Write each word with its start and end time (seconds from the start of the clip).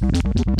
Peace. 0.00 0.59